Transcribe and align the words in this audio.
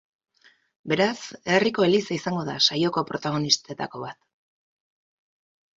Beraz, 0.93 1.11
herriko 1.57 1.85
eliza 1.89 2.15
izango 2.17 2.47
da 2.49 2.57
saioko 2.69 3.07
protagonistetako 3.13 4.05
bat. 4.09 4.21